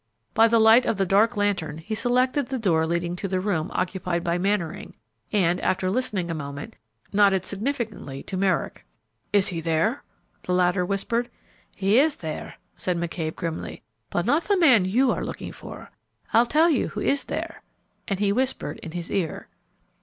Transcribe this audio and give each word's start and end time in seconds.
By 0.33 0.47
the 0.47 0.57
light 0.57 0.87
of 0.87 0.97
the 0.97 1.05
dark 1.05 1.37
lantern 1.37 1.77
he 1.77 1.93
selected 1.93 2.47
the 2.47 2.57
door 2.57 2.87
leading 2.87 3.15
to 3.17 3.27
the 3.27 3.39
room 3.39 3.69
occupied 3.71 4.23
by 4.23 4.39
Mannering, 4.39 4.95
and, 5.31 5.61
after 5.61 5.91
listening 5.91 6.31
a 6.31 6.33
moment, 6.33 6.75
nodded 7.13 7.45
significantly 7.45 8.23
to 8.23 8.35
Merrick. 8.35 8.83
"Is 9.31 9.49
he 9.49 9.61
there?" 9.61 10.01
the 10.41 10.53
latter 10.55 10.83
whispered. 10.83 11.29
"He 11.75 11.99
is 11.99 12.15
there," 12.15 12.55
said 12.75 12.97
McCabe, 12.97 13.35
grimly, 13.35 13.83
"but 14.09 14.25
not 14.25 14.45
the 14.45 14.57
man 14.57 14.85
you 14.85 15.11
are 15.11 15.23
looking 15.23 15.51
for. 15.51 15.91
I'll 16.33 16.47
tell 16.47 16.71
you 16.71 16.87
who 16.87 16.99
is 17.01 17.25
there," 17.25 17.61
and 18.07 18.17
he 18.19 18.31
whispered 18.31 18.79
in 18.79 18.93
his 18.93 19.11
ear. 19.11 19.49